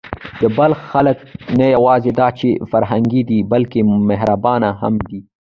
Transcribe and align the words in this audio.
د 0.41 0.43
بلخ 0.57 0.79
خلک 0.91 1.17
نه 1.57 1.65
یواځې 1.75 2.11
دا 2.19 2.27
چې 2.39 2.49
فرهنګي 2.71 3.21
دي، 3.29 3.39
بلکې 3.51 3.79
مهربانه 4.09 4.69
هم 4.81 4.93
دي. 5.09 5.19